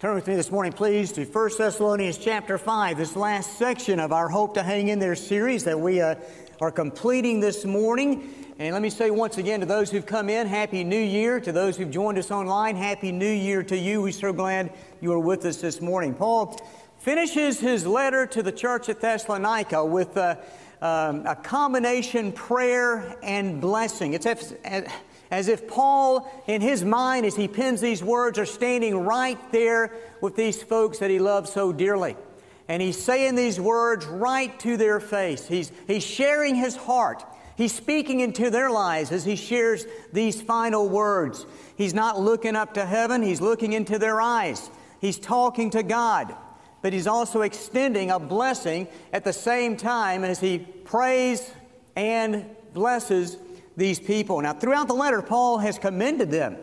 [0.00, 4.12] Turn with me this morning, please, to 1 Thessalonians chapter 5, this last section of
[4.12, 6.14] our Hope to Hang in There series that we uh,
[6.60, 8.32] are completing this morning.
[8.60, 11.40] And let me say once again to those who've come in, Happy New Year.
[11.40, 14.00] To those who've joined us online, Happy New Year to you.
[14.00, 16.14] We're so glad you are with us this morning.
[16.14, 16.56] Paul
[16.98, 20.36] finishes his letter to the church at Thessalonica with uh,
[20.80, 24.14] um, a combination prayer and blessing.
[24.14, 24.26] It's
[25.30, 29.92] as, if Paul, in his mind, as he pens these words, are standing right there
[30.20, 32.16] with these folks that he loves so dearly.
[32.68, 35.46] And he's saying these words right to their face.
[35.46, 37.24] He's, he's sharing his heart.
[37.56, 41.44] He's speaking into their lives as he shares these final words.
[41.76, 44.70] He's not looking up to heaven, he's looking into their eyes.
[45.00, 46.34] He's talking to God,
[46.82, 51.50] but he's also extending a blessing at the same time as he prays
[51.96, 53.36] and blesses
[53.78, 54.40] these people.
[54.40, 56.56] Now, throughout the letter, Paul has commended them,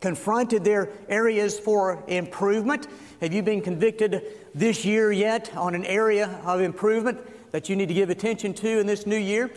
[0.00, 2.86] confronted their areas for improvement.
[3.20, 4.22] Have you been convicted
[4.54, 7.18] this year yet on an area of improvement
[7.50, 9.50] that you need to give attention to in this new year?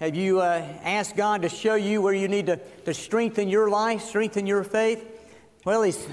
[0.00, 3.70] Have you uh, asked God to show you where you need to, to strengthen your
[3.70, 5.02] life, strengthen your faith?
[5.64, 6.06] Well, He's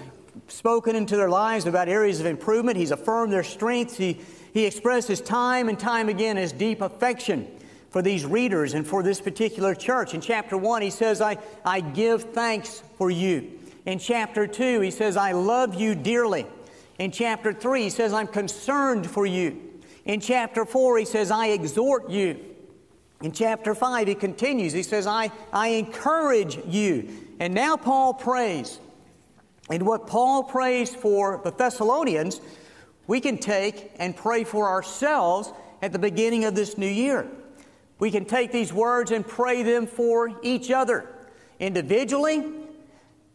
[0.47, 2.77] spoken into their lives about areas of improvement.
[2.77, 3.97] He's affirmed their strengths.
[3.97, 4.21] He,
[4.53, 7.47] he expresses time and time again his deep affection
[7.91, 10.13] for these readers and for this particular church.
[10.13, 13.51] In chapter 1, he says, I, I give thanks for you.
[13.85, 16.47] In chapter 2, he says, I love you dearly.
[16.97, 19.59] In chapter 3, he says, I'm concerned for you.
[20.05, 22.39] In chapter 4, he says, I exhort you.
[23.21, 27.09] In chapter 5, he continues, he says, I, I encourage you.
[27.39, 28.79] And now Paul prays.
[29.69, 32.41] And what Paul prays for the Thessalonians,
[33.05, 37.27] we can take and pray for ourselves at the beginning of this new year.
[38.01, 41.07] We can take these words and pray them for each other
[41.59, 42.43] individually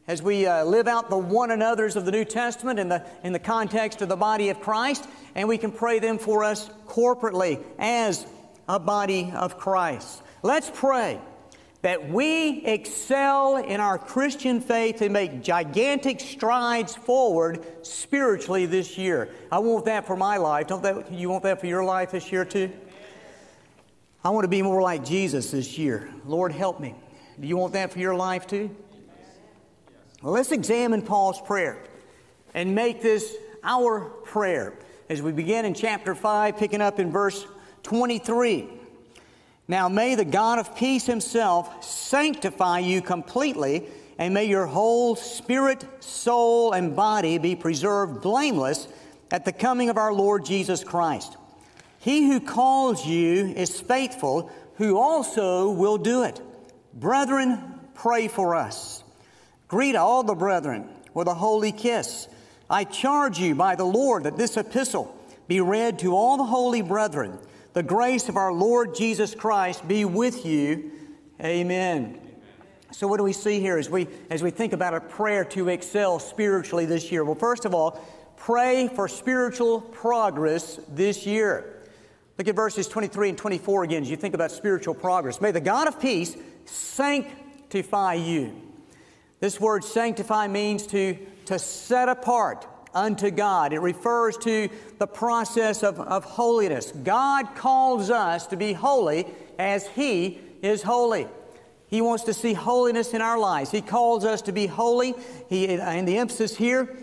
[0.09, 3.33] as we uh, live out the one another's of the New Testament in the, in
[3.33, 7.63] the context of the body of Christ, and we can pray them for us corporately
[7.79, 8.27] as
[8.69, 10.21] a body of Christ.
[10.43, 11.21] Let's pray
[11.83, 19.29] that we excel in our Christian faith and make gigantic strides forward spiritually this year.
[19.53, 20.67] I want that for my life.
[20.67, 22.73] Don't that, you want that for your life this year too?
[24.27, 26.09] I want to be more like Jesus this year.
[26.27, 26.97] Lord, help me.
[27.39, 28.75] Do you want that for your life too?
[30.21, 31.79] Well, let's examine Paul's prayer
[32.53, 34.73] and make this our prayer
[35.09, 37.47] as we begin in chapter 5, picking up in verse
[37.85, 38.69] 23.
[39.69, 43.85] Now may the God of peace himself sanctify you completely,
[44.19, 48.89] and may your whole spirit, soul, and body be preserved blameless
[49.31, 51.37] at the coming of our Lord Jesus Christ.
[52.07, 56.41] He who calls you is faithful, who also will do it.
[56.95, 59.03] Brethren, pray for us.
[59.67, 62.29] Greet all the brethren with a holy kiss.
[62.71, 65.19] I charge you by the Lord that this epistle
[65.49, 67.41] be read to all the holy brethren.
[67.73, 70.93] The grace of our Lord Jesus Christ be with you.
[71.43, 72.21] Amen.
[72.93, 75.71] So, what do we see here as we, as we think about a prayer to
[75.71, 77.25] excel spiritually this year?
[77.25, 78.01] Well, first of all,
[78.37, 81.73] pray for spiritual progress this year.
[82.39, 85.41] Look at verses 23 and 24 again as you think about spiritual progress.
[85.41, 86.37] May the God of peace
[86.67, 88.53] sanctify you.
[89.41, 93.73] This word sanctify means to, to set apart unto God.
[93.73, 96.93] It refers to the process of, of holiness.
[96.93, 99.27] God calls us to be holy
[99.59, 101.29] as He is holy.
[101.89, 103.71] He wants to see holiness in our lives.
[103.71, 105.15] He calls us to be holy.
[105.49, 106.97] He, and the emphasis here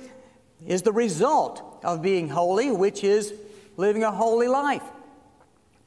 [0.68, 3.34] is the result of being holy, which is
[3.78, 4.84] living a holy life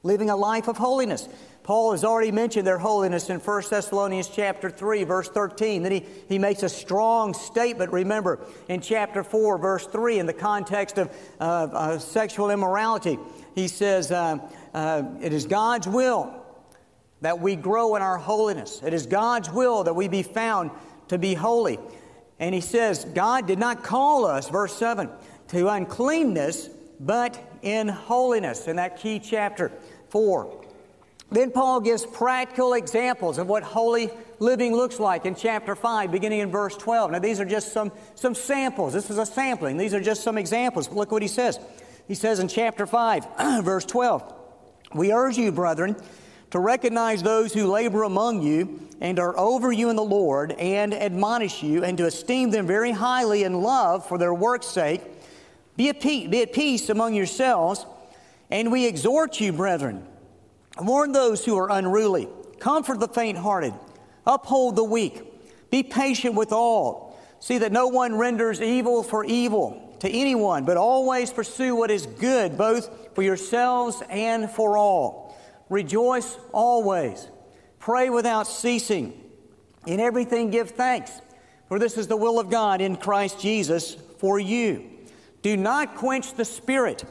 [0.07, 1.29] living a life of holiness.
[1.65, 5.83] Paul has already mentioned their holiness in 1 Thessalonians chapter 3, verse 13.
[5.83, 10.33] Then he, he makes a strong statement, remember, in chapter 4, verse 3, in the
[10.33, 13.19] context of uh, uh, sexual immorality.
[13.57, 14.39] He says, uh,
[14.73, 16.41] uh, It is God's will
[17.21, 18.81] that we grow in our holiness.
[18.85, 20.71] It is God's will that we be found
[21.09, 21.81] to be holy.
[22.39, 25.09] And he says, God did not call us, verse 7,
[25.49, 26.69] to uncleanness,
[27.01, 29.73] but in holiness, in that key chapter.
[30.17, 30.65] 4.
[31.31, 34.09] Then Paul gives practical examples of what holy
[34.39, 37.11] living looks like in chapter 5, beginning in verse 12.
[37.11, 38.95] Now, these are just some, some samples.
[38.95, 39.77] This is a sampling.
[39.77, 40.89] These are just some examples.
[40.89, 41.61] Look what he says.
[42.09, 43.27] He says in chapter 5,
[43.63, 44.33] verse 12,
[44.95, 45.97] We urge you, brethren,
[46.53, 50.95] to recognize those who labor among you and are over you in the Lord and
[50.95, 55.03] admonish you, and to esteem them very highly in love for their work's sake.
[55.77, 57.85] Be at be at peace among yourselves.
[58.51, 60.07] And we exhort you, brethren,
[60.81, 62.29] warn those who are unruly,
[62.61, 63.75] comfort the faint hearted,
[64.27, 67.19] uphold the weak, be patient with all.
[67.41, 72.07] See that no one renders evil for evil to anyone, but always pursue what is
[72.07, 75.37] good, both for yourselves and for all.
[75.69, 77.29] Rejoice always.
[77.79, 79.23] Pray without ceasing.
[79.87, 81.21] In everything give thanks,
[81.69, 84.91] for this is the will of God in Christ Jesus for you.
[85.43, 87.05] Do not quench the Spirit.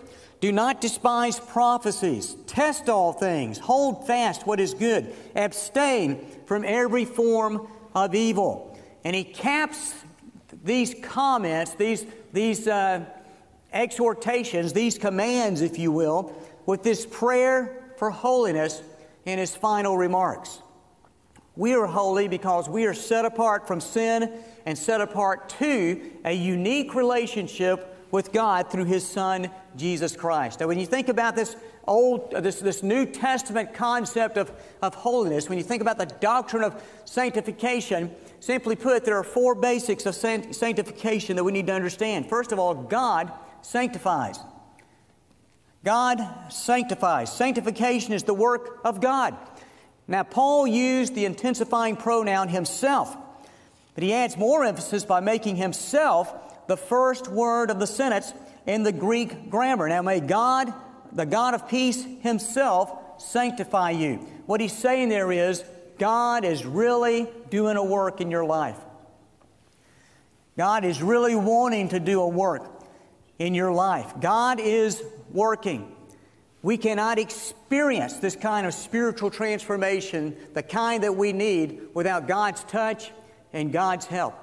[0.45, 2.35] Do not despise prophecies.
[2.45, 3.57] Test all things.
[3.57, 5.11] Hold fast what is good.
[5.35, 8.77] Abstain from every form of evil.
[9.03, 9.95] And he caps
[10.63, 13.05] these comments, these, these uh,
[13.73, 16.31] exhortations, these commands, if you will,
[16.67, 18.83] with this prayer for holiness
[19.25, 20.59] in his final remarks.
[21.55, 24.31] We are holy because we are set apart from sin
[24.67, 30.59] and set apart to a unique relationship with God through His Son, Jesus Christ.
[30.59, 31.55] Now, when you think about this
[31.87, 36.05] old, uh, this, this New Testament concept of, of holiness, when you think about the
[36.05, 41.73] doctrine of sanctification, simply put, there are four basics of sanctification that we need to
[41.73, 42.27] understand.
[42.27, 43.31] First of all, God
[43.61, 44.39] sanctifies.
[45.83, 46.19] God
[46.49, 47.31] sanctifies.
[47.31, 49.35] Sanctification is the work of God.
[50.07, 53.15] Now, Paul used the intensifying pronoun himself,
[53.93, 56.33] but he adds more emphasis by making himself
[56.67, 58.33] the first word of the sentence
[58.65, 59.87] in the Greek grammar.
[59.87, 60.73] Now, may God,
[61.11, 64.15] the God of peace himself, sanctify you.
[64.45, 65.63] What he's saying there is,
[65.97, 68.77] God is really doing a work in your life.
[70.57, 72.63] God is really wanting to do a work
[73.39, 74.13] in your life.
[74.19, 75.01] God is
[75.31, 75.91] working.
[76.61, 82.63] We cannot experience this kind of spiritual transformation, the kind that we need, without God's
[82.63, 83.11] touch
[83.53, 84.33] and God's help.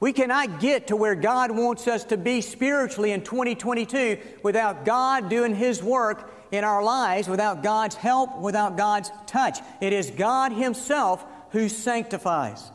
[0.00, 5.28] We cannot get to where God wants us to be spiritually in 2022 without God
[5.28, 9.58] doing His work in our lives, without God's help, without God's touch.
[9.80, 12.70] It is God Himself who sanctifies.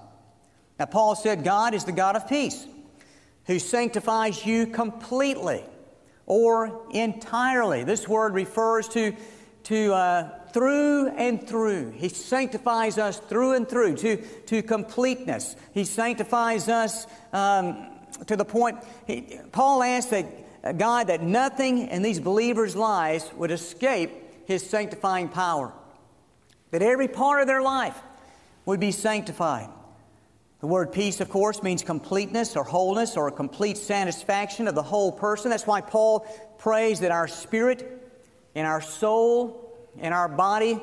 [0.80, 2.66] Now, Paul said, God is the God of peace,
[3.46, 5.64] who sanctifies you completely
[6.26, 7.84] or entirely.
[7.84, 9.16] This word refers to,
[9.64, 11.92] to uh, through and through.
[11.92, 15.56] He sanctifies us through and through to, to completeness.
[15.74, 17.88] He sanctifies us um,
[18.28, 18.78] to the point.
[19.08, 20.28] He, Paul asked that
[20.64, 24.12] uh, God that nothing in these believers' lives would escape
[24.46, 25.74] His sanctifying power.
[26.72, 28.00] That every part of their life
[28.66, 29.70] would be sanctified.
[30.62, 34.84] The word peace, of course, means completeness or wholeness or a complete satisfaction of the
[34.84, 35.50] whole person.
[35.50, 36.22] That's why Paul
[36.58, 38.12] prays that our spirit
[38.56, 39.63] and our soul
[40.00, 40.80] and our body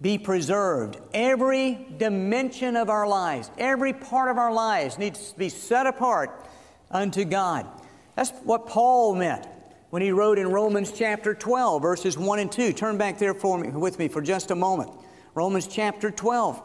[0.00, 0.98] be preserved.
[1.12, 6.46] Every dimension of our lives, every part of our lives needs to be set apart
[6.90, 7.66] unto God.
[8.16, 9.46] That's what Paul meant
[9.90, 12.72] when he wrote in Romans chapter 12, verses 1 and 2.
[12.72, 14.90] Turn back there for me, with me for just a moment.
[15.34, 16.62] Romans chapter 12,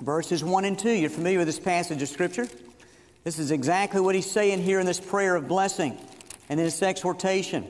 [0.00, 0.90] verses 1 and 2.
[0.90, 2.48] You're familiar with this passage of Scripture?
[3.24, 5.96] This is exactly what he's saying here in this prayer of blessing
[6.48, 7.68] and in this exhortation.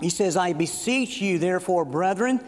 [0.00, 2.40] He says, I beseech you, therefore, brethren,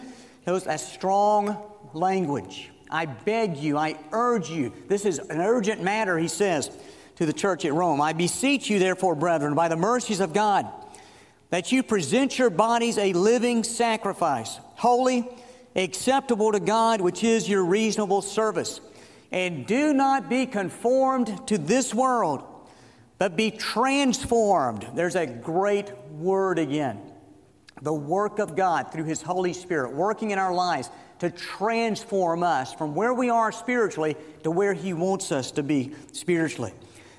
[0.44, 1.56] those a strong
[1.94, 2.70] language.
[2.90, 4.72] I beg you, I urge you.
[4.88, 6.70] This is an urgent matter, he says
[7.16, 8.00] to the church at Rome.
[8.00, 10.66] I beseech you, therefore, brethren, by the mercies of God,
[11.50, 15.28] that you present your bodies a living sacrifice, holy,
[15.74, 18.80] acceptable to God, which is your reasonable service.
[19.32, 22.42] And do not be conformed to this world,
[23.18, 24.86] but be transformed.
[24.94, 27.07] There's a great word again
[27.82, 32.72] the work of God through His Holy Spirit working in our lives to transform us
[32.72, 36.72] from where we are spiritually to where He wants us to be spiritually.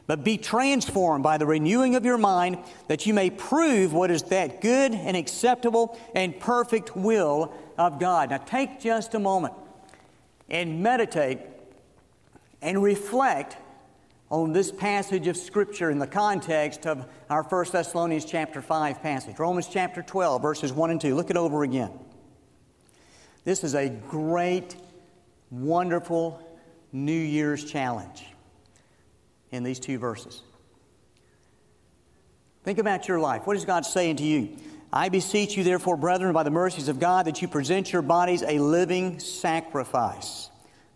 [0.07, 4.23] But be transformed by the renewing of your mind that you may prove what is
[4.23, 8.31] that good and acceptable and perfect will of God.
[8.31, 9.53] Now take just a moment
[10.49, 11.39] and meditate
[12.61, 13.57] and reflect
[14.29, 19.39] on this passage of Scripture in the context of our 1 Thessalonians chapter 5 passage.
[19.39, 21.15] Romans chapter 12, verses 1 and 2.
[21.15, 21.91] Look it over again.
[23.43, 24.75] This is a great,
[25.49, 26.45] wonderful
[26.91, 28.25] New Year's challenge
[29.51, 30.43] in these two verses.
[32.63, 33.47] Think about your life.
[33.47, 34.57] What is God saying to you?
[34.91, 38.43] I beseech you, therefore, brethren, by the mercies of God, that you present your bodies
[38.43, 40.48] a living sacrifice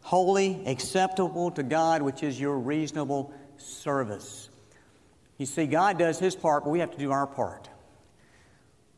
[0.03, 4.49] holy, acceptable to God, which is your reasonable service.
[5.37, 7.69] You see, God does His part, but we have to do our part.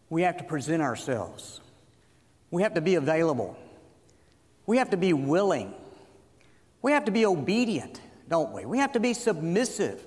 [0.09, 1.61] We have to present ourselves.
[2.51, 3.57] We have to be available.
[4.65, 5.73] We have to be willing.
[6.81, 8.65] We have to be obedient, don't we?
[8.65, 10.04] We have to be submissive.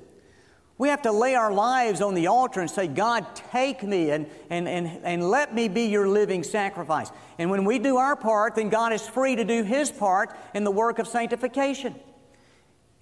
[0.79, 4.27] We have to lay our lives on the altar and say, God, take me and,
[4.49, 7.11] and, and, and let me be your living sacrifice.
[7.37, 10.63] And when we do our part, then God is free to do His part in
[10.63, 11.97] the work of sanctification,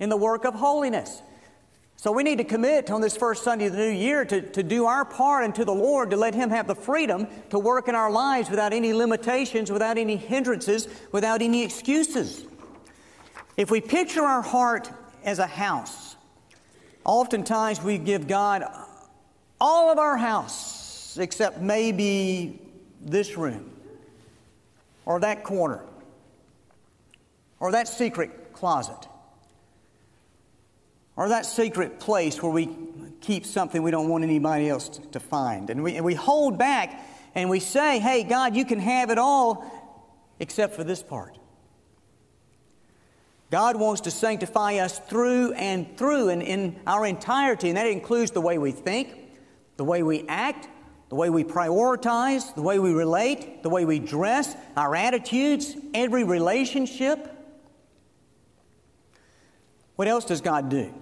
[0.00, 1.21] in the work of holiness.
[1.97, 4.62] So we need to commit on this first Sunday of the new year to, to
[4.62, 7.88] do our part and to the Lord to let Him have the freedom to work
[7.88, 12.45] in our lives without any limitations, without any hindrances, without any excuses.
[13.59, 14.90] If we picture our heart
[15.25, 16.06] as a house,
[17.07, 18.65] oftentimes we give God
[19.61, 22.61] all of our house except maybe
[23.01, 23.71] this room
[25.07, 25.83] or that corner
[27.61, 29.09] or that secret closet
[31.15, 32.69] or that secret place where we
[33.21, 35.71] keep something we don't want anybody else to find.
[35.71, 37.01] And we, and we hold back
[37.35, 39.65] and we say, hey, God, you can have it all
[40.39, 41.39] except for this part.
[43.50, 48.33] God wants to sanctify us through and through and in our entirety, and that includes
[48.33, 49.15] the way we think,
[49.76, 50.69] the way we act,
[51.09, 56.25] the way we prioritize, the way we relate, the way we dress, our attitudes, every
[56.25, 57.33] relationship.
[59.95, 60.93] What else does God do?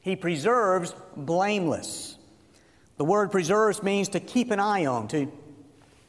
[0.00, 2.16] He preserves blameless.
[2.96, 5.30] The word preserves means to keep an eye on, to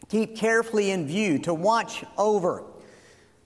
[0.10, 2.64] keep carefully in view, to watch over.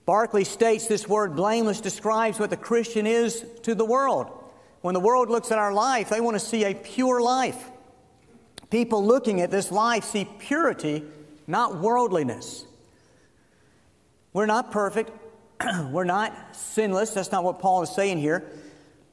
[0.04, 4.30] Barclay states this word blameless describes what the Christian is to the world.
[4.80, 7.70] When the world looks at our life, they want to see a pure life.
[8.70, 11.04] People looking at this life see purity,
[11.46, 12.64] not worldliness.
[14.32, 15.10] We're not perfect.
[15.90, 17.10] We're not sinless.
[17.10, 18.50] That's not what Paul is saying here.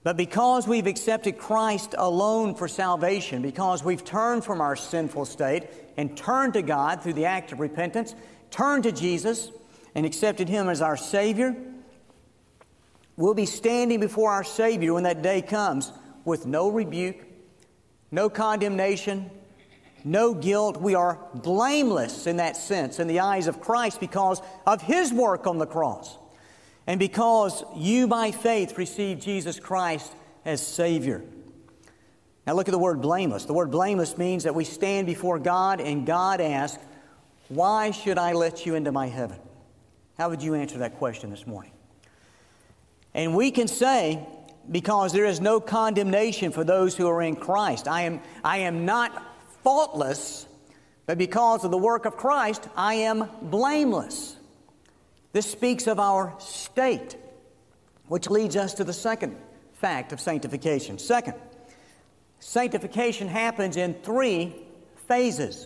[0.01, 5.67] But because we've accepted Christ alone for salvation, because we've turned from our sinful state
[5.98, 8.15] and turned to God through the act of repentance,
[8.50, 9.51] turned to Jesus
[10.00, 11.53] and accepted Him as our Savior,
[13.18, 15.91] we'll be standing before our Savior when that day comes
[16.24, 17.18] with no rebuke,
[18.10, 19.29] no condemnation,
[20.06, 20.79] no guilt.
[20.79, 25.48] We are blameless in that sense in the eyes of Christ because of His work
[25.48, 26.18] on the cross.
[26.88, 30.13] And because you by faith received Jesus Christ
[30.46, 31.25] as Savior.
[32.48, 33.44] Now look at the word blameless.
[33.44, 36.82] The word blameless means that we stand before God and God asks,
[37.50, 39.39] Why should I let you into my heaven?
[40.20, 41.72] How would you answer that question this morning?
[43.14, 44.20] And we can say,
[44.70, 47.88] because there is no condemnation for those who are in Christ.
[47.88, 49.24] I am, I am not
[49.64, 50.46] faultless,
[51.06, 54.36] but because of the work of Christ, I am blameless.
[55.32, 57.16] This speaks of our state,
[58.10, 59.38] which leads us to the second
[59.76, 61.00] fact of sanctification.
[61.00, 61.36] Second,
[62.42, 64.54] sanctification happens in three
[65.08, 65.66] phases.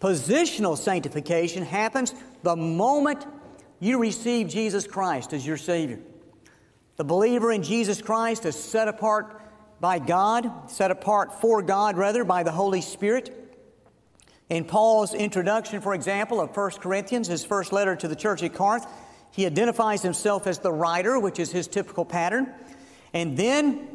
[0.00, 2.14] Positional sanctification happens
[2.46, 3.26] the moment
[3.80, 5.98] you receive Jesus Christ as your Savior.
[6.94, 9.42] The believer in Jesus Christ is set apart
[9.80, 13.58] by God, set apart for God, rather, by the Holy Spirit.
[14.48, 18.54] In Paul's introduction, for example, of 1 Corinthians, his first letter to the church at
[18.54, 18.86] Corinth,
[19.32, 22.54] he identifies himself as the writer, which is his typical pattern.
[23.12, 23.88] And then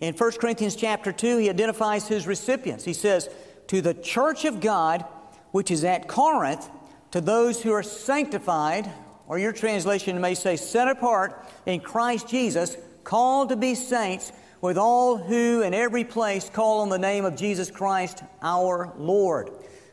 [0.00, 2.84] in 1 Corinthians chapter 2, he identifies his recipients.
[2.84, 3.28] He says,
[3.66, 5.04] To the church of God,
[5.50, 6.70] which is at Corinth,
[7.16, 8.92] to those who are sanctified,
[9.26, 14.76] or your translation may say, set apart in Christ Jesus, called to be saints, with
[14.76, 19.48] all who in every place call on the name of Jesus Christ our Lord.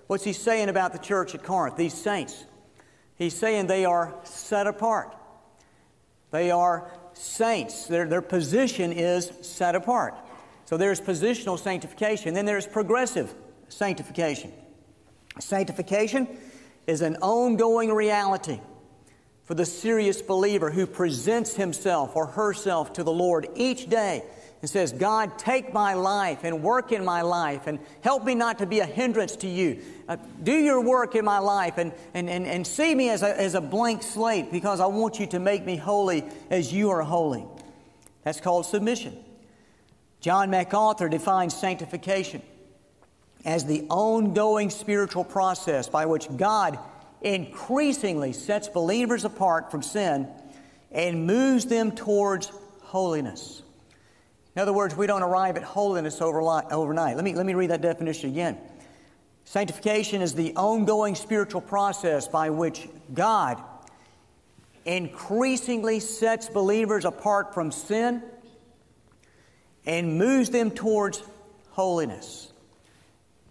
[0.08, 2.44] What's he saying about the church at Corinth, these saints?
[3.16, 5.16] He's saying they are set apart.
[6.32, 7.86] They are saints.
[7.86, 10.14] Their, their position is set apart.
[10.66, 12.34] So there's positional sanctification.
[12.34, 13.34] Then there's progressive
[13.70, 14.52] sanctification.
[15.40, 16.28] Sanctification
[16.88, 18.60] is an ongoing reality
[19.44, 24.24] for the serious believer who presents himself or herself to the Lord each day
[24.62, 28.60] and says, God, take my life and work in my life and help me not
[28.60, 29.82] to be a hindrance to you.
[30.08, 33.40] Uh, do your work in my life and, and, and, and see me as a,
[33.40, 37.02] as a blank slate because I want you to make me holy as you are
[37.02, 37.46] holy.
[38.24, 39.22] That's called submission.
[40.22, 42.42] John MacArthur defines sanctification
[43.46, 46.80] as the ongoing spiritual process by which God
[47.22, 50.28] increasingly sets believers apart from sin
[50.92, 53.64] and moves them towards holiness.
[54.56, 57.16] In other words, we don't arrive at holiness overnight.
[57.16, 58.58] Let me, let me read that definition again.
[59.46, 63.62] Sanctification is the ongoing spiritual process by which God
[64.86, 68.22] increasingly sets believers apart from sin
[69.86, 71.24] and moves them towards
[71.72, 72.53] holiness.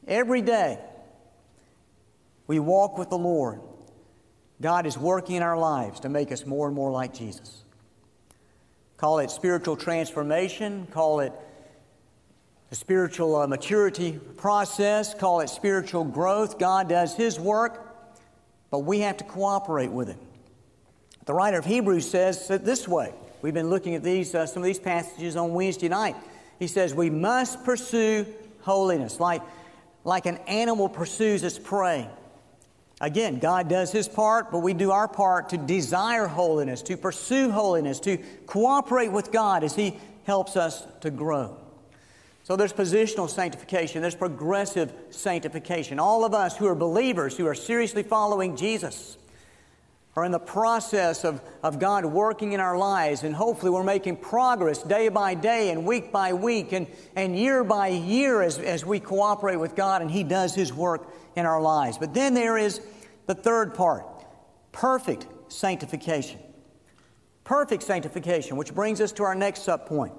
[0.07, 0.79] Every day
[2.47, 3.61] we walk with the Lord,
[4.61, 7.63] God is working in our lives to make us more and more like Jesus.
[8.97, 11.33] Call it spiritual transformation, call it
[12.71, 16.59] the spiritual uh, maturity process, call it spiritual growth.
[16.59, 17.95] God does His work,
[18.71, 20.19] but we have to cooperate with Him.
[21.27, 24.63] The writer of Hebrews says it this way We've been looking at these, uh, some
[24.63, 26.17] of these passages on Wednesday night.
[26.59, 28.25] He says, We must pursue
[28.61, 29.43] holiness, like,
[30.05, 32.09] like an animal pursues its prey.
[33.01, 37.51] Again, God does His part, but we do our part to desire holiness, to pursue
[37.51, 41.57] holiness, to cooperate with God as He helps us to grow.
[42.45, 45.99] So there's positional sanctification, there's progressive sanctification.
[45.99, 49.17] All of us who are believers, who are seriously following Jesus,
[50.15, 54.17] are in the process of, of God working in our lives, and hopefully we're making
[54.17, 58.85] progress day by day and week by week and, and year by year as, as
[58.85, 61.97] we cooperate with God and He does His work in our lives.
[61.97, 62.83] But then there is
[63.27, 64.07] the third part
[64.71, 66.41] perfect sanctification.
[67.45, 70.13] Perfect sanctification, which brings us to our next sub point.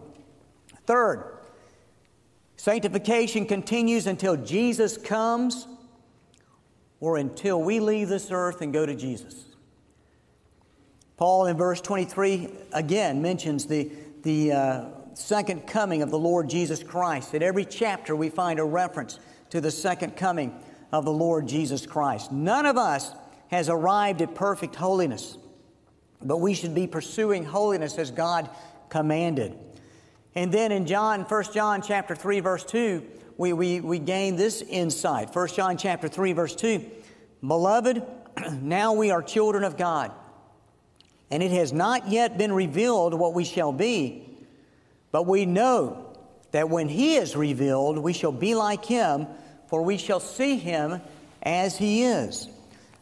[0.86, 1.38] Third,
[2.58, 5.68] sanctification continues until Jesus comes
[7.00, 9.53] or until we leave this earth and go to Jesus.
[11.18, 13.92] Paul in verse 23 again mentions the,
[14.24, 17.34] the uh, second coming of the Lord Jesus Christ.
[17.34, 19.20] In every chapter, we find a reference
[19.52, 20.54] to the second coming
[20.92, 22.32] of the Lord Jesus Christ.
[22.32, 23.14] None of us
[23.50, 25.38] has arrived at perfect holiness,
[26.24, 28.50] but we should be pursuing holiness as God
[28.90, 29.56] commanded.
[30.34, 33.04] And then in John, 1 John chapter 3, verse 2,
[33.38, 35.36] we, we, we gain this insight.
[35.36, 36.84] 1 John chapter 3, verse 2.
[37.46, 38.02] Beloved,
[38.62, 40.12] now we are children of God
[41.32, 44.30] and it has not yet been revealed what we shall be.
[45.12, 46.14] But we know
[46.52, 49.28] that when He is revealed, we shall be like Him,
[49.68, 51.02] for we shall see Him
[51.42, 52.48] as He is.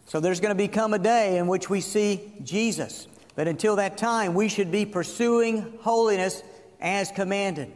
[0.05, 3.07] So there's going to become a day in which we see Jesus.
[3.35, 6.43] But until that time, we should be pursuing holiness
[6.81, 7.71] as commanded.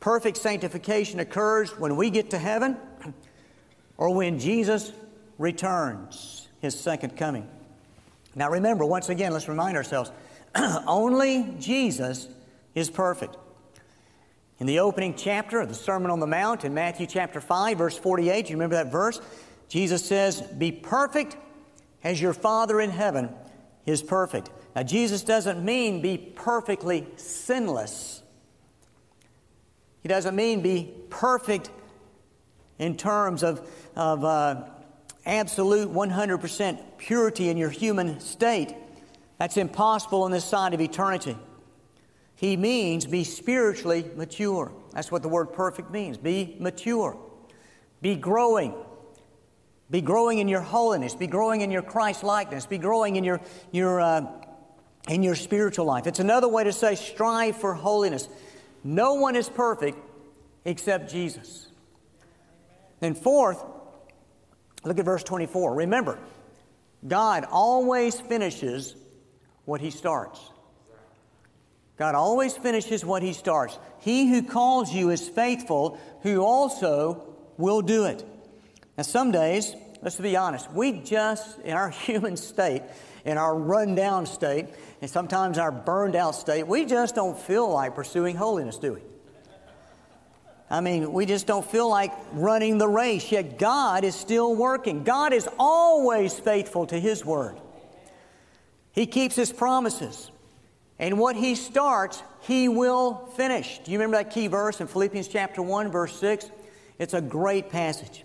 [0.00, 2.76] Perfect sanctification occurs when we get to heaven
[3.96, 4.92] or when Jesus
[5.38, 7.48] returns, His second coming.
[8.34, 10.10] Now remember, once again, let's remind ourselves
[10.86, 12.28] only Jesus
[12.74, 13.36] is perfect.
[14.60, 17.96] In the opening chapter of the Sermon on the Mount in Matthew chapter 5, verse
[17.96, 19.20] 48, you remember that verse?
[19.68, 21.36] Jesus says, Be perfect
[22.02, 23.30] as your Father in heaven
[23.86, 24.50] is perfect.
[24.74, 28.22] Now, Jesus doesn't mean be perfectly sinless.
[30.02, 31.70] He doesn't mean be perfect
[32.78, 34.64] in terms of, of uh,
[35.28, 38.74] absolute 100% purity in your human state.
[39.38, 41.36] That's impossible on this side of eternity.
[42.34, 44.72] He means be spiritually mature.
[44.92, 46.16] That's what the word perfect means.
[46.16, 47.16] Be mature.
[48.00, 48.74] Be growing.
[49.90, 51.14] Be growing in your holiness.
[51.14, 52.66] Be growing in your Christ likeness.
[52.66, 54.26] Be growing in your, your, uh,
[55.08, 56.06] in your spiritual life.
[56.06, 58.28] It's another way to say strive for holiness.
[58.84, 59.98] No one is perfect
[60.64, 61.68] except Jesus.
[63.00, 63.64] And fourth,
[64.88, 65.74] Look at verse 24.
[65.74, 66.18] Remember,
[67.06, 68.96] God always finishes
[69.66, 70.40] what He starts.
[71.98, 73.78] God always finishes what He starts.
[73.98, 78.24] He who calls you is faithful, who also will do it.
[78.96, 82.80] Now, some days, let's be honest, we just, in our human state,
[83.26, 84.68] in our rundown state,
[85.02, 89.02] and sometimes our burned out state, we just don't feel like pursuing holiness, do we?
[90.70, 95.02] I mean, we just don't feel like running the race, yet God is still working.
[95.02, 97.58] God is always faithful to His word.
[98.92, 100.30] He keeps His promises.
[100.98, 103.78] And what He starts, He will finish.
[103.78, 106.50] Do you remember that key verse in Philippians chapter 1, verse 6?
[106.98, 108.24] It's a great passage.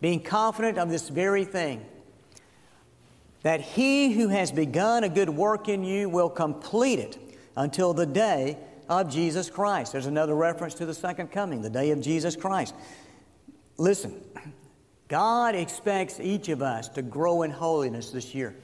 [0.00, 1.84] Being confident of this very thing,
[3.42, 7.18] that He who has begun a good work in you will complete it
[7.56, 8.58] until the day
[8.90, 9.92] of Jesus Christ.
[9.92, 12.74] There's another reference to the second coming, the day of Jesus Christ.
[13.78, 14.20] Listen,
[15.06, 18.54] God expects each of us to grow in holiness this year.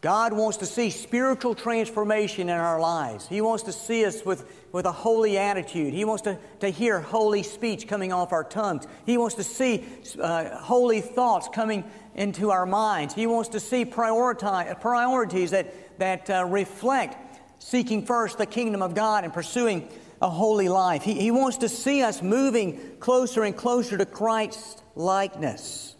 [0.00, 3.26] God wants to see spiritual transformation in our lives.
[3.26, 5.92] He wants to see us with, with a holy attitude.
[5.92, 8.86] He wants to, to hear holy speech coming off our tongues.
[9.04, 9.84] He wants to see
[10.20, 13.14] uh, holy thoughts coming into our minds.
[13.14, 17.25] He wants to see priorities that, that uh, reflect
[17.58, 19.88] seeking first the kingdom of God and pursuing
[20.22, 21.02] a holy life.
[21.02, 25.94] He, he wants to see us moving closer and closer to Christ's likeness.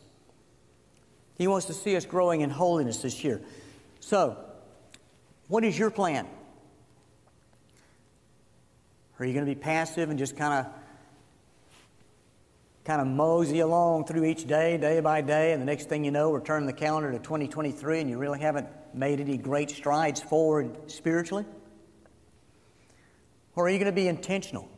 [1.37, 3.43] He wants to see us growing in holiness this year.
[4.01, 4.39] So,
[5.49, 6.27] what is your plan?
[9.19, 10.73] Are you going to be passive and just kind of
[12.87, 16.13] kind of mosey along through each day, day by day, and the next thing you
[16.13, 20.23] know, we're turning the calendar to 2023 and you really haven't made any great strides
[20.23, 21.45] forward spiritually?
[23.57, 24.69] Or are you going to be intentional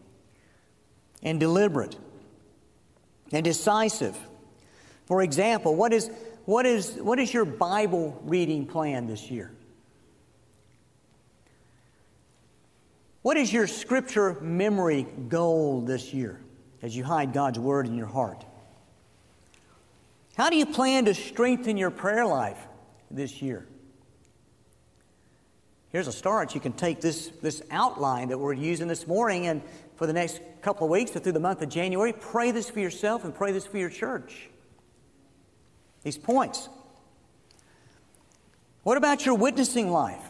[1.23, 1.99] and deliberate
[3.31, 4.17] and decisive?
[5.05, 6.11] For example, what is,
[6.47, 9.53] what is, what is your Bible reading plan this year?
[13.21, 16.41] What is your scripture memory goal this year
[16.83, 18.45] as you hide God's Word in your heart?
[20.37, 22.59] How do you plan to strengthen your prayer life
[23.11, 23.67] this year?
[25.91, 26.55] Here's a start.
[26.55, 29.63] You can take this, this outline that we're using this morning and
[29.97, 32.79] for the next couple of weeks or through the month of January, pray this for
[32.79, 34.49] yourself and pray this for your church.
[36.05, 36.69] These points.
[38.85, 40.23] What about your witnessing life?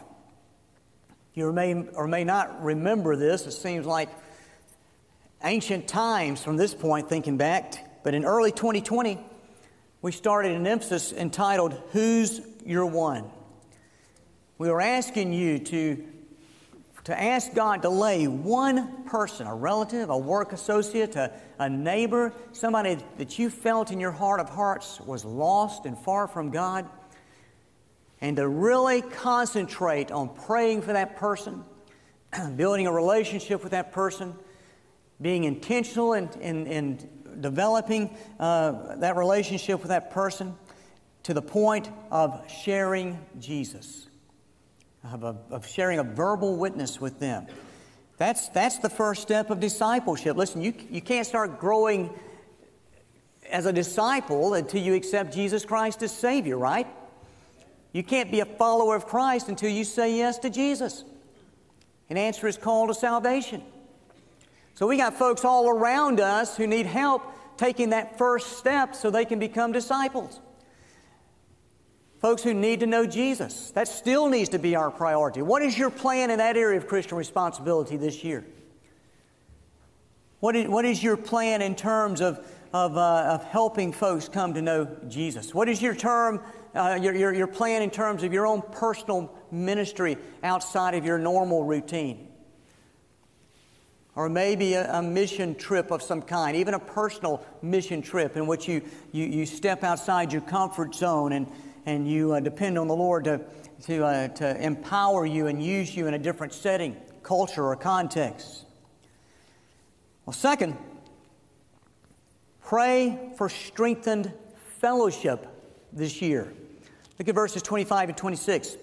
[1.35, 3.45] You may or may not remember this.
[3.45, 4.09] It seems like
[5.43, 8.03] ancient times from this point, thinking back.
[8.03, 9.19] But in early 2020,
[10.01, 13.29] we started an emphasis entitled, Who's Your One?
[14.57, 16.03] We were asking you to,
[17.05, 22.33] to ask God to lay one person, a relative, a work associate, a, a neighbor,
[22.51, 26.87] somebody that you felt in your heart of hearts was lost and far from God
[28.21, 31.63] and to really concentrate on praying for that person,
[32.55, 34.35] building a relationship with that person,
[35.21, 37.09] being intentional in, in, in
[37.41, 40.55] developing uh, that relationship with that person
[41.23, 44.07] to the point of sharing Jesus,
[45.03, 47.47] of, a, of sharing a verbal witness with them.
[48.17, 50.35] That's, that's the first step of discipleship.
[50.35, 52.09] Listen, you, you can't start growing
[53.49, 56.87] as a disciple until you accept Jesus Christ as Savior, right?
[57.93, 61.03] You can't be a follower of Christ until you say yes to Jesus
[62.09, 63.63] and answer his call to salvation.
[64.79, 69.11] So we got folks all around us who need help taking that first step so
[69.11, 70.39] they can become disciples.
[72.21, 73.71] Folks who need to know Jesus.
[73.71, 75.41] That still needs to be our priority.
[75.41, 78.45] What is your plan in that area of Christian responsibility this year?
[80.39, 82.39] What is, what is your plan in terms of,
[82.71, 85.53] of, uh, of helping folks come to know Jesus?
[85.53, 86.39] What is your term
[86.73, 91.17] uh, your, your, your plan in terms of your own personal ministry outside of your
[91.17, 92.28] normal routine.
[94.15, 98.47] Or maybe a, a, mission trip of some kind, even a personal mission trip in
[98.47, 101.47] which you, you, you step outside your comfort zone and,
[101.85, 103.41] and you uh, depend on the Lord to,
[103.83, 108.65] to, uh, to empower you and use you in a different setting, culture, or context.
[110.25, 110.75] Well, second,
[112.61, 114.33] pray for strengthened
[114.79, 115.47] fellowship
[115.93, 116.51] this year.
[117.17, 118.77] Look at verses 25 and 26.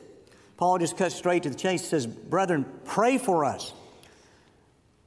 [0.57, 1.83] Paul just cuts straight to the chase.
[1.83, 3.73] He says, Brethren, pray for us.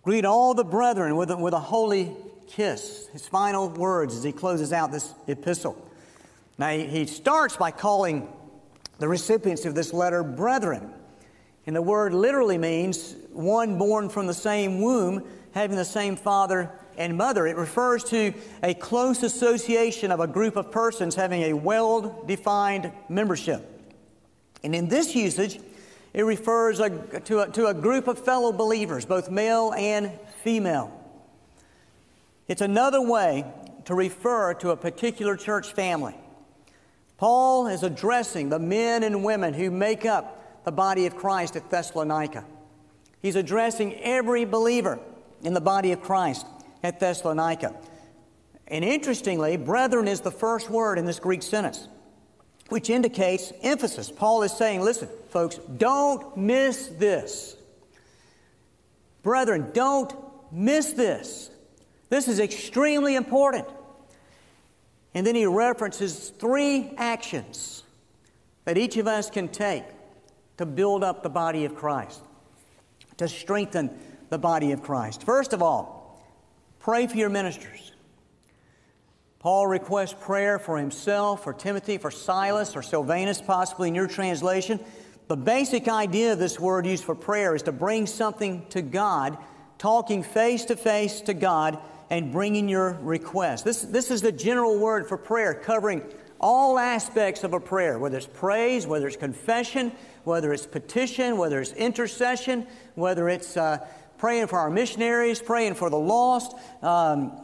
[0.03, 2.15] Greet all the brethren with a, with a holy
[2.47, 3.07] kiss.
[3.13, 5.77] His final words as he closes out this epistle.
[6.57, 8.27] Now, he starts by calling
[8.99, 10.93] the recipients of this letter brethren.
[11.65, 16.71] And the word literally means one born from the same womb, having the same father
[16.97, 17.47] and mother.
[17.47, 22.91] It refers to a close association of a group of persons having a well defined
[23.07, 23.65] membership.
[24.63, 25.59] And in this usage,
[26.13, 26.89] it refers a,
[27.21, 30.11] to, a, to a group of fellow believers, both male and
[30.43, 30.95] female.
[32.47, 33.45] It's another way
[33.85, 36.15] to refer to a particular church family.
[37.17, 41.69] Paul is addressing the men and women who make up the body of Christ at
[41.69, 42.45] Thessalonica.
[43.21, 44.99] He's addressing every believer
[45.43, 46.45] in the body of Christ
[46.81, 47.75] at Thessalonica.
[48.67, 51.87] And interestingly, brethren is the first word in this Greek sentence,
[52.69, 54.11] which indicates emphasis.
[54.11, 57.55] Paul is saying, listen, folks, don't miss this.
[59.23, 60.13] Brethren, don't
[60.51, 61.49] miss this.
[62.09, 63.67] This is extremely important.
[65.13, 67.83] And then he references three actions
[68.65, 69.83] that each of us can take
[70.57, 72.23] to build up the body of Christ,
[73.17, 73.97] to strengthen
[74.29, 75.23] the body of Christ.
[75.23, 75.99] First of all,
[76.79, 77.91] Pray for your ministers.
[79.39, 84.79] Paul requests prayer for himself, for Timothy, for Silas, or Silvanus, possibly in your translation.
[85.29, 89.37] The basic idea of this word used for prayer is to bring something to God,
[89.77, 91.77] talking face to face to God,
[92.09, 93.63] and bringing your request.
[93.63, 96.01] This, this is the general word for prayer, covering
[96.39, 99.91] all aspects of a prayer, whether it's praise, whether it's confession,
[100.23, 102.65] whether it's petition, whether it's intercession,
[102.95, 103.85] whether it's uh,
[104.17, 107.39] praying for our missionaries, praying for the lost, um,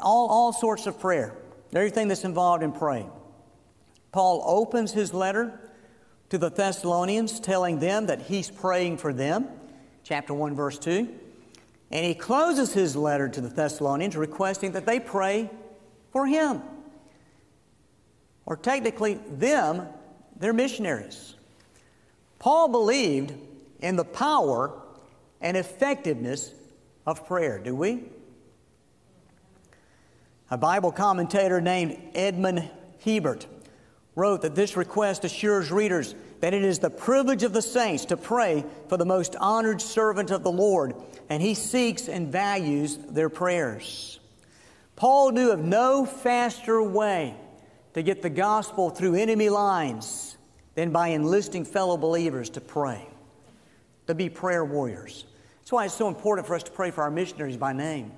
[0.00, 1.36] all, all sorts of prayer,
[1.74, 3.10] everything that's involved in praying.
[4.12, 5.60] Paul opens his letter
[6.34, 9.46] to the Thessalonians, telling them that he's praying for them,
[10.02, 11.08] chapter 1, verse 2.
[11.92, 15.48] And he closes his letter to the Thessalonians requesting that they pray
[16.10, 16.60] for him.
[18.46, 19.86] Or technically, them,
[20.34, 21.36] they're missionaries.
[22.40, 23.32] Paul believed
[23.78, 24.82] in the power
[25.40, 26.52] and effectiveness
[27.06, 28.02] of prayer, do we?
[30.50, 32.68] A Bible commentator named Edmund
[33.04, 33.46] Hiebert
[34.16, 38.18] wrote that this request assures readers that it is the privilege of the saints to
[38.18, 40.94] pray for the most honored servant of the Lord,
[41.30, 44.20] and he seeks and values their prayers.
[44.94, 47.34] Paul knew of no faster way
[47.94, 50.36] to get the gospel through enemy lines
[50.74, 53.08] than by enlisting fellow believers to pray,
[54.06, 55.24] to be prayer warriors.
[55.60, 58.12] That's why it's so important for us to pray for our missionaries by name.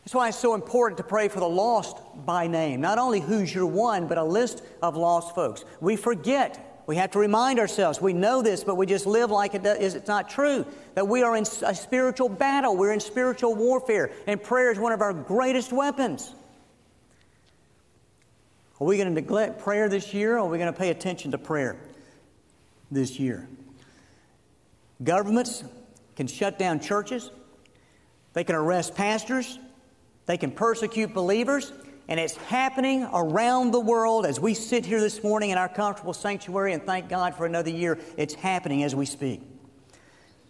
[0.00, 2.80] That's why it's so important to pray for the lost by name.
[2.80, 5.64] Not only who's your one, but a list of lost folks.
[5.80, 6.64] We forget.
[6.88, 8.00] We have to remind ourselves.
[8.00, 10.64] We know this, but we just live like it is, it's not true.
[10.94, 12.78] That we are in a spiritual battle.
[12.78, 14.10] We're in spiritual warfare.
[14.26, 16.34] And prayer is one of our greatest weapons.
[18.80, 21.32] Are we going to neglect prayer this year or are we going to pay attention
[21.32, 21.76] to prayer
[22.90, 23.46] this year?
[25.04, 25.64] Governments
[26.16, 27.30] can shut down churches,
[28.32, 29.58] they can arrest pastors,
[30.24, 31.70] they can persecute believers,
[32.08, 36.14] and it's happening around the world as we sit here this morning in our comfortable
[36.14, 37.98] sanctuary and thank God for another year.
[38.16, 39.42] It's happening as we speak.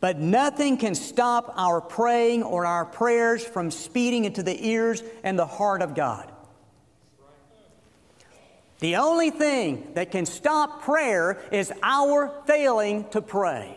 [0.00, 5.36] But nothing can stop our praying or our prayers from speeding into the ears and
[5.36, 6.30] the heart of God.
[8.78, 13.76] The only thing that can stop prayer is our failing to pray.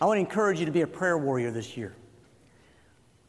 [0.00, 1.94] I want to encourage you to be a prayer warrior this year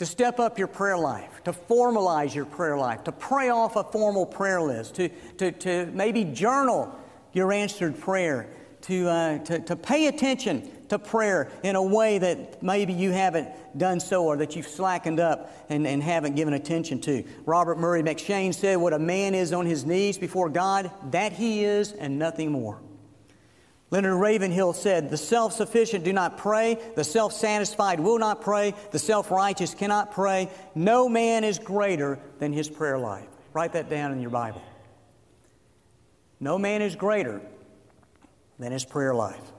[0.01, 3.83] to step up your prayer life, to formalize your prayer life, to pray off a
[3.83, 6.91] formal prayer list, to, to, to maybe journal
[7.33, 8.47] your answered prayer,
[8.81, 13.47] to, uh, to, to pay attention to prayer in a way that maybe you haven't
[13.77, 17.23] done so or that you've slackened up and, and haven't given attention to.
[17.45, 21.63] Robert Murray M'Cheyne said, What a man is on his knees before God, that he
[21.63, 22.81] is and nothing more.
[23.91, 28.73] Leonard Ravenhill said, The self sufficient do not pray, the self satisfied will not pray,
[28.91, 30.49] the self righteous cannot pray.
[30.73, 33.27] No man is greater than his prayer life.
[33.53, 34.61] Write that down in your Bible.
[36.39, 37.41] No man is greater
[38.57, 39.51] than his prayer life.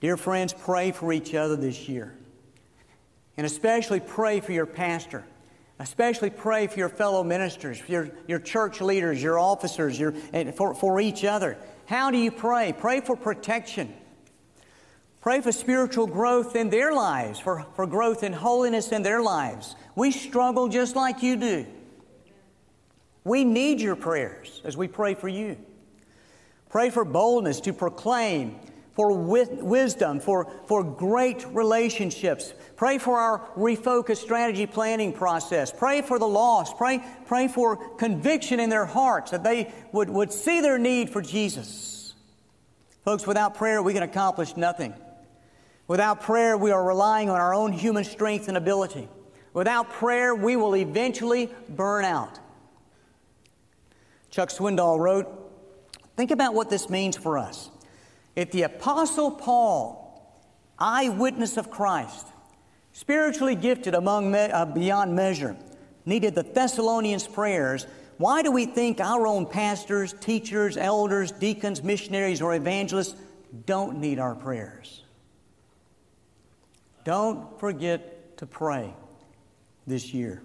[0.00, 2.14] Dear friends, pray for each other this year.
[3.36, 5.24] And especially pray for your pastor.
[5.78, 10.74] Especially pray for your fellow ministers, your, your church leaders, your officers, your, and for,
[10.74, 11.56] for each other.
[11.86, 12.72] How do you pray?
[12.78, 13.92] Pray for protection.
[15.20, 19.74] Pray for spiritual growth in their lives, for, for growth in holiness in their lives.
[19.96, 21.66] We struggle just like you do.
[23.24, 25.56] We need your prayers as we pray for you.
[26.68, 28.60] Pray for boldness to proclaim,
[28.94, 32.54] for wisdom, for, for great relationships.
[32.76, 35.72] Pray for our refocused strategy planning process.
[35.72, 36.76] Pray for the lost.
[36.76, 41.20] Pray, pray for conviction in their hearts that they would, would see their need for
[41.20, 42.14] Jesus.
[43.04, 44.94] Folks, without prayer, we can accomplish nothing.
[45.88, 49.08] Without prayer, we are relying on our own human strength and ability.
[49.52, 52.38] Without prayer, we will eventually burn out.
[54.30, 55.40] Chuck Swindoll wrote,
[56.16, 57.70] Think about what this means for us.
[58.36, 60.00] If the Apostle Paul,
[60.78, 62.26] eyewitness of Christ,
[62.92, 65.56] spiritually gifted among me, uh, beyond measure,
[66.04, 67.86] needed the Thessalonians' prayers,
[68.18, 73.14] why do we think our own pastors, teachers, elders, deacons, missionaries, or evangelists
[73.66, 75.02] don't need our prayers?
[77.04, 78.94] Don't forget to pray
[79.86, 80.42] this year.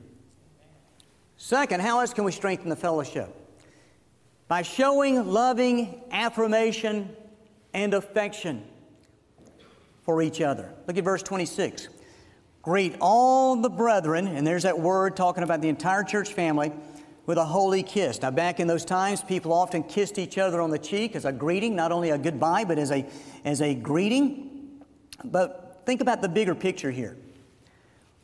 [1.38, 3.34] Second, how else can we strengthen the fellowship?
[4.48, 7.16] By showing loving affirmation
[7.74, 8.64] and affection
[10.04, 10.74] for each other.
[10.88, 11.88] Look at verse 26.
[12.62, 16.72] Greet all the brethren, and there's that word talking about the entire church family,
[17.26, 18.22] with a holy kiss.
[18.24, 21.32] Now, back in those times, people often kissed each other on the cheek as a
[21.32, 23.06] greeting, not only a goodbye, but as a,
[23.46, 24.82] as a greeting.
[25.24, 27.16] But think about the bigger picture here.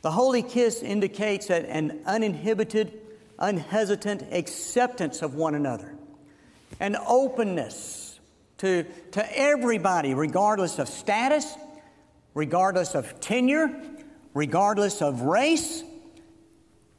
[0.01, 2.99] The holy kiss indicates an uninhibited,
[3.37, 5.95] unhesitant acceptance of one another,
[6.79, 8.04] an openness
[8.59, 11.55] to, to everybody, regardless of status,
[12.33, 13.69] regardless of tenure,
[14.33, 15.83] regardless of race.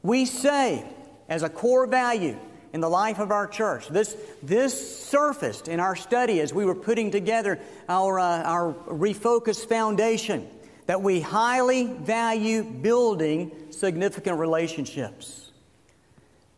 [0.03, 0.85] We say,
[1.29, 2.37] as a core value
[2.73, 6.75] in the life of our church, this, this surfaced in our study as we were
[6.75, 10.47] putting together our, uh, our refocused foundation,
[10.85, 15.46] that we highly value building significant relationships.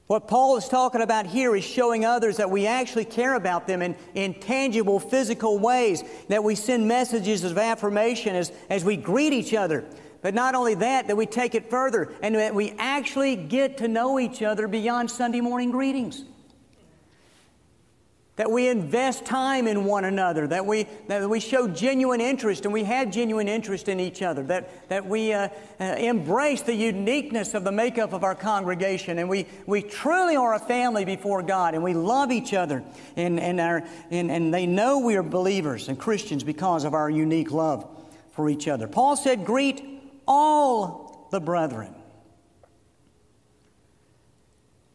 [0.09, 3.83] What Paul is talking about here is showing others that we actually care about them
[3.83, 9.33] in, in tangible, physical ways, that we send messages of affirmation as, as we greet
[9.33, 9.85] each other.
[10.23, 13.87] But not only that, that we take it further and that we actually get to
[13.87, 16.25] know each other beyond Sunday morning greetings.
[18.39, 22.73] That we invest time in one another, that we, that we show genuine interest and
[22.73, 25.49] we have genuine interest in each other, that, that we uh,
[25.81, 30.53] uh, embrace the uniqueness of the makeup of our congregation and we, we truly are
[30.53, 32.81] a family before God and we love each other
[33.17, 37.09] and, and, our, and, and they know we are believers and Christians because of our
[37.09, 37.85] unique love
[38.31, 38.87] for each other.
[38.87, 39.83] Paul said, Greet
[40.25, 41.93] all the brethren.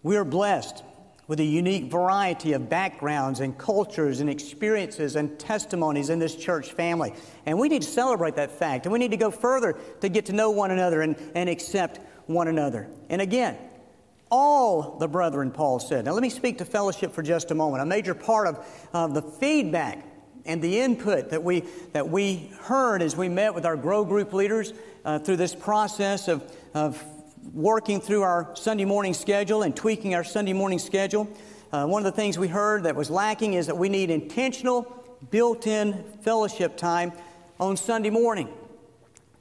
[0.02, 0.82] We are blessed
[1.26, 6.72] with a unique variety of backgrounds and cultures and experiences and testimonies in this church
[6.72, 7.14] family.
[7.46, 8.86] And we need to celebrate that fact.
[8.86, 12.00] And we need to go further to get to know one another and, and accept
[12.26, 12.88] one another.
[13.08, 13.56] And again,
[14.30, 16.04] all the brethren, Paul said.
[16.04, 17.82] Now, let me speak to fellowship for just a moment.
[17.82, 20.04] A major part of, of the feedback
[20.46, 24.32] and the input that we, that we heard as we met with our Grow Group
[24.32, 24.72] leaders
[25.04, 27.02] uh, through this process of, of
[27.52, 31.28] working through our Sunday morning schedule and tweaking our Sunday morning schedule,
[31.72, 35.04] uh, one of the things we heard that was lacking is that we need intentional,
[35.30, 37.12] built in fellowship time
[37.58, 38.48] on Sunday morning.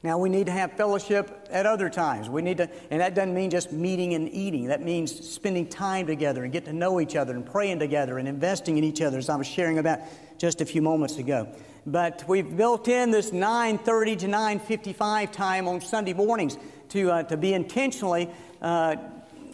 [0.03, 2.29] Now, we need to have fellowship at other times.
[2.29, 4.65] We need to, and that doesn't mean just meeting and eating.
[4.65, 8.27] That means spending time together and get to know each other and praying together and
[8.27, 9.99] investing in each other, as I was sharing about
[10.37, 11.47] just a few moments ago.
[11.85, 16.57] But we've built in this 9:30 to 9:55 time on Sunday mornings
[16.93, 18.29] to, uh, to be intentionally
[18.61, 18.95] uh,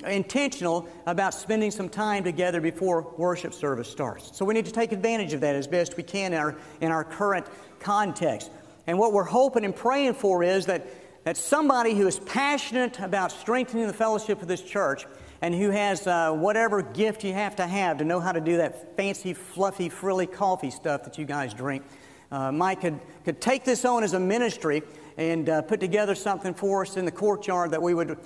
[0.07, 4.35] intentional about spending some time together before worship service starts.
[4.37, 6.91] So we need to take advantage of that as best we can in our, in
[6.91, 7.45] our current
[7.79, 8.49] context.
[8.87, 10.87] And what we're hoping and praying for is that,
[11.25, 15.05] that somebody who is passionate about strengthening the fellowship of this church
[15.41, 18.57] and who has uh, whatever gift you have to have to know how to do
[18.57, 21.83] that fancy, fluffy, frilly coffee stuff that you guys drink,
[22.31, 24.83] uh, Mike could, could take this on as a ministry
[25.19, 28.17] and uh, put together something for us in the courtyard that we would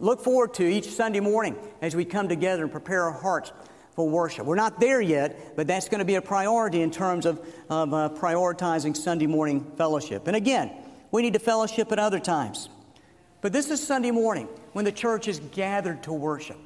[0.00, 3.52] look forward to each Sunday morning as we come together and prepare our hearts
[3.94, 4.44] for worship.
[4.44, 7.94] We're not there yet, but that's going to be a priority in terms of, of
[7.94, 10.26] uh, prioritizing Sunday morning fellowship.
[10.26, 10.72] And again,
[11.12, 12.68] we need to fellowship at other times.
[13.42, 16.58] But this is Sunday morning when the church is gathered to worship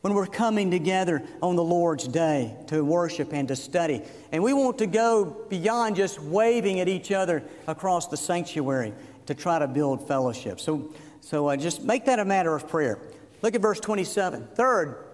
[0.00, 4.02] when we're coming together on the Lord's day to worship and to study.
[4.30, 8.92] And we want to go beyond just waving at each other across the sanctuary
[9.28, 10.58] to try to build fellowship.
[10.58, 12.98] So, so uh, just make that a matter of prayer.
[13.42, 14.48] Look at verse 27.
[14.54, 15.04] Third,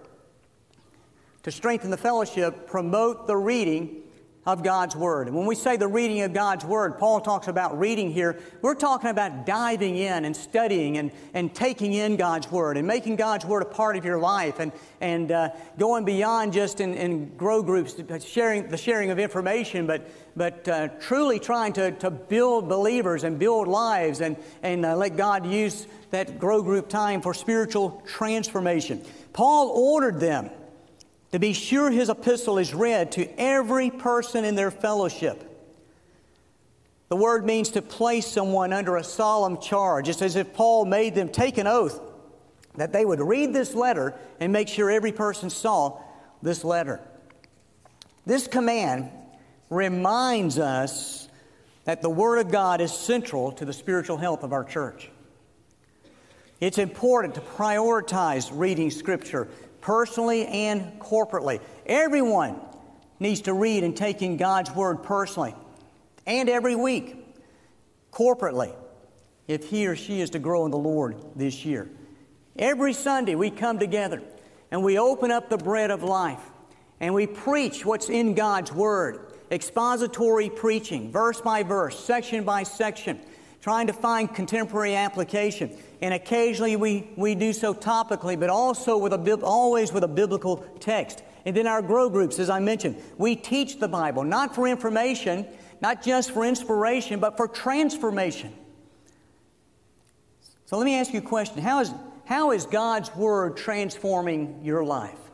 [1.43, 4.03] to strengthen the fellowship, promote the reading
[4.45, 5.27] of God's Word.
[5.27, 8.39] And when we say the reading of God's Word, Paul talks about reading here.
[8.61, 13.15] We're talking about diving in and studying and, and taking in God's Word and making
[13.15, 17.35] God's Word a part of your life and, and uh, going beyond just in, in
[17.37, 22.69] grow groups, sharing the sharing of information, but, but uh, truly trying to, to build
[22.69, 27.33] believers and build lives and, and uh, let God use that grow group time for
[27.33, 29.03] spiritual transformation.
[29.33, 30.51] Paul ordered them
[31.35, 35.43] to be sure his epistle is read to every person in their fellowship.
[37.09, 40.07] The word means to place someone under a solemn charge.
[40.07, 41.99] It's as if Paul made them take an oath
[42.75, 46.01] that they would read this letter and make sure every person saw
[46.41, 47.01] this letter.
[48.25, 49.09] This command
[49.69, 51.27] reminds us
[51.83, 55.11] that the Word of God is central to the spiritual health of our church.
[56.61, 59.49] It's important to prioritize reading Scripture
[59.85, 61.61] personally and corporately.
[61.85, 62.59] Everyone
[63.19, 65.53] needs to read and take in God's Word personally
[66.25, 67.15] and every week,
[68.11, 68.73] corporately,
[69.47, 71.87] if he or she is to grow in the Lord this year.
[72.57, 74.23] Every Sunday we come together
[74.71, 76.41] and we open up the bread of life
[76.99, 79.33] and we preach what's in God's Word.
[79.51, 83.19] Expository preaching, verse by verse, section by section,
[83.61, 85.77] trying to find contemporary application.
[86.01, 90.57] And occasionally we, we do so topically, but also with a, always with a biblical
[90.79, 91.23] text.
[91.45, 95.47] And then our grow groups, as I mentioned, we teach the Bible, not for information,
[95.81, 98.53] not just for inspiration, but for transformation.
[100.65, 101.59] So let me ask you a question.
[101.59, 101.93] How is,
[102.25, 105.24] how is God's Word transforming your life?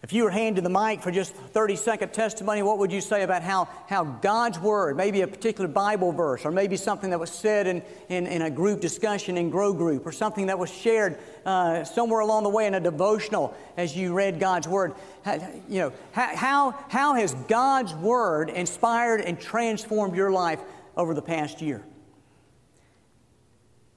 [0.00, 3.24] If you were handed the mic for just 30 second testimony, what would you say
[3.24, 7.30] about how, how God's Word, maybe a particular Bible verse, or maybe something that was
[7.30, 11.18] said in, in, in a group discussion in Grow Group, or something that was shared
[11.44, 14.94] uh, somewhere along the way in a devotional as you read God's Word?
[15.24, 15.34] How,
[15.68, 20.60] you know, how, how has God's Word inspired and transformed your life
[20.96, 21.82] over the past year?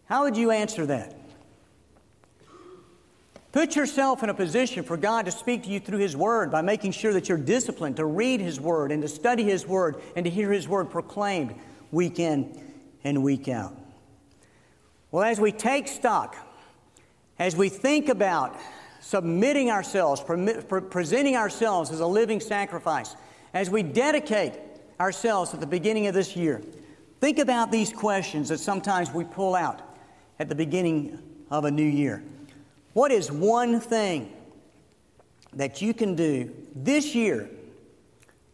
[0.06, 1.21] How would you answer that?
[3.52, 6.62] Put yourself in a position for God to speak to you through His Word by
[6.62, 10.24] making sure that you're disciplined to read His Word and to study His Word and
[10.24, 11.56] to hear His Word proclaimed
[11.92, 12.58] week in
[13.04, 13.76] and week out.
[15.12, 16.38] Well, as we take stock,
[17.40, 18.58] as we think about
[19.02, 20.24] submitting ourselves,
[20.90, 23.18] presenting ourselves as a living sacrifice,
[23.54, 24.54] as we dedicate
[24.98, 26.62] ourselves at the beginning of this year,
[27.20, 29.82] think about these questions that sometimes we pull out
[30.40, 32.24] at the beginning of a new year.
[32.94, 34.34] What is one thing
[35.54, 37.50] that you can do this year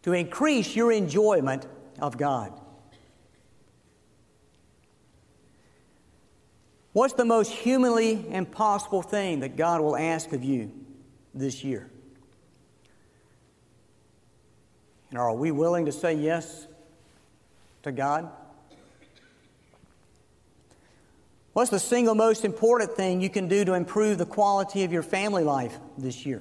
[0.02, 1.66] to increase your enjoyment
[2.00, 2.52] of God?
[6.92, 10.72] What's the most humanly impossible thing that God will ask of you
[11.34, 11.90] this year?
[15.10, 16.66] And are we willing to say yes
[17.82, 18.30] to God?
[21.58, 25.02] What's the single most important thing you can do to improve the quality of your
[25.02, 26.40] family life this year?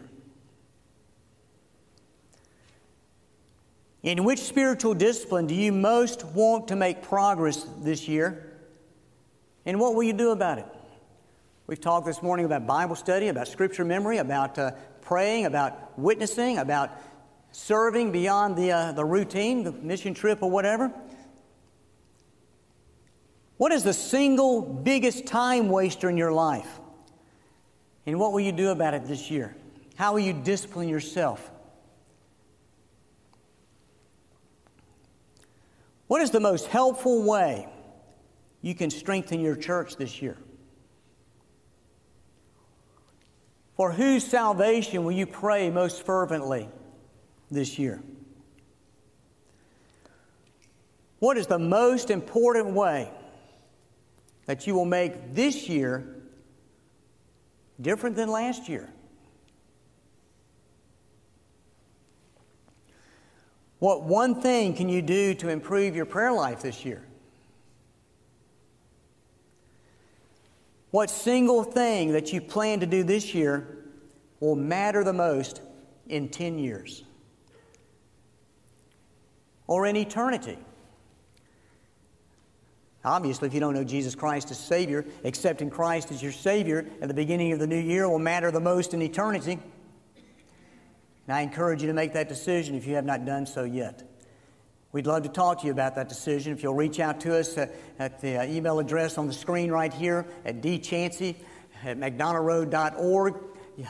[4.03, 8.59] In which spiritual discipline do you most want to make progress this year?
[9.65, 10.67] And what will you do about it?
[11.65, 16.59] We've talked this morning about Bible study, about scripture memory, about uh, praying, about witnessing,
[16.59, 16.91] about
[17.51, 20.93] serving beyond the, uh, the routine, the mission trip or whatever?
[23.57, 26.79] What is the single biggest time waster in your life?
[28.05, 29.55] And what will you do about it this year?
[29.95, 31.51] How will you discipline yourself?
[36.07, 37.67] What is the most helpful way
[38.61, 40.37] you can strengthen your church this year?
[43.75, 46.69] For whose salvation will you pray most fervently?
[47.49, 48.01] this year?
[51.19, 53.11] What is the most important way
[54.47, 56.15] that you will make this year
[57.79, 58.89] different than last year?
[63.79, 67.03] What one thing can you do to improve your prayer life this year?
[70.89, 73.85] What single thing that you plan to do this year
[74.39, 75.61] will matter the most
[76.07, 77.03] in 10 years?
[79.67, 80.57] or in eternity.
[83.05, 87.07] Obviously, if you don't know Jesus Christ as Savior, accepting Christ as your Savior at
[87.07, 89.59] the beginning of the new year will matter the most in eternity.
[91.27, 94.03] And I encourage you to make that decision if you have not done so yet.
[94.93, 96.53] We'd love to talk to you about that decision.
[96.53, 99.93] If you'll reach out to us at, the uh, email address on the screen right
[99.93, 101.35] here at dchancey
[101.83, 103.35] at mcdonoughroad.org.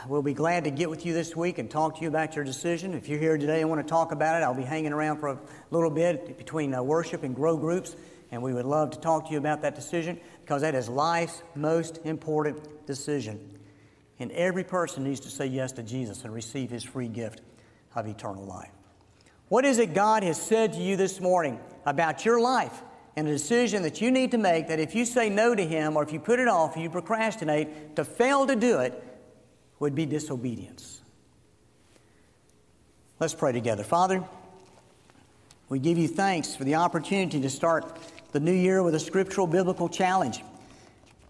[0.07, 2.43] We'll be glad to get with you this week and talk to you about your
[2.43, 2.93] decision.
[2.93, 5.29] If you're here today and want to talk about it, I'll be hanging around for
[5.29, 5.39] a
[5.71, 7.95] little bit between uh, worship and grow groups,
[8.31, 11.43] and we would love to talk to you about that decision because that is life's
[11.55, 13.57] most important decision.
[14.19, 17.41] And every person needs to say yes to Jesus and receive his free gift
[17.95, 18.71] of eternal life.
[19.49, 22.81] What is it God has said to you this morning about your life
[23.15, 25.95] and a decision that you need to make that if you say no to Him
[25.95, 29.03] or if you put it off, you procrastinate, to fail to do it
[29.79, 31.01] would be disobedience.
[33.19, 33.83] Let's pray together.
[33.83, 34.23] Father,
[35.69, 37.97] we give you thanks for the opportunity to start
[38.31, 40.43] the new year with a scriptural biblical challenge.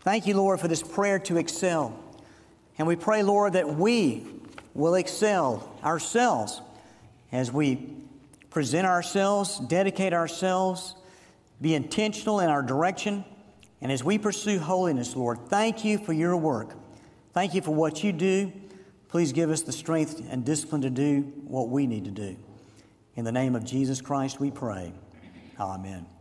[0.01, 1.97] Thank you, Lord, for this prayer to excel.
[2.77, 4.25] And we pray, Lord, that we
[4.73, 6.61] will excel ourselves
[7.31, 7.93] as we
[8.49, 10.95] present ourselves, dedicate ourselves,
[11.61, 13.25] be intentional in our direction,
[13.81, 16.73] and as we pursue holiness, Lord, thank you for your work.
[17.33, 18.51] Thank you for what you do.
[19.09, 22.35] Please give us the strength and discipline to do what we need to do.
[23.15, 24.93] In the name of Jesus Christ, we pray.
[25.59, 26.16] Amen.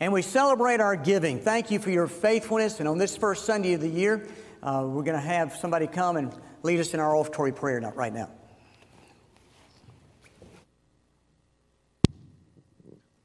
[0.00, 1.40] And we celebrate our giving.
[1.40, 2.78] Thank you for your faithfulness.
[2.78, 4.28] And on this first Sunday of the year,
[4.62, 8.12] uh, we're going to have somebody come and lead us in our offertory prayer right
[8.12, 8.30] now.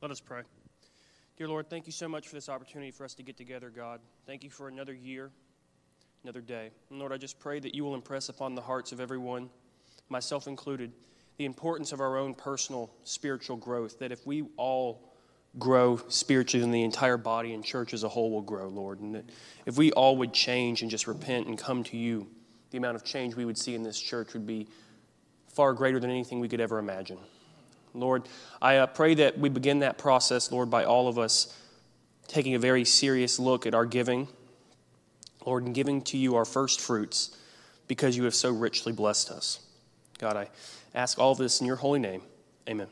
[0.01, 0.41] Let us pray.
[1.37, 4.01] Dear Lord, thank you so much for this opportunity for us to get together, God.
[4.25, 5.31] Thank you for another year
[6.23, 6.71] another day.
[6.89, 9.49] And Lord, I just pray that you will impress upon the hearts of everyone,
[10.09, 10.93] myself included,
[11.37, 13.99] the importance of our own personal spiritual growth.
[13.99, 15.12] That if we all
[15.59, 18.99] grow spiritually, then the entire body and church as a whole will grow, Lord.
[18.99, 19.29] And that
[19.65, 22.27] if we all would change and just repent and come to you,
[22.71, 24.67] the amount of change we would see in this church would be
[25.47, 27.19] far greater than anything we could ever imagine.
[27.93, 28.27] Lord,
[28.61, 31.55] I uh, pray that we begin that process, Lord, by all of us
[32.27, 34.27] taking a very serious look at our giving
[35.45, 37.37] Lord, in giving to you our first fruits
[37.87, 39.59] because you have so richly blessed us.
[40.19, 40.49] God, I
[40.95, 42.21] ask all this in your holy name.
[42.69, 42.87] Amen.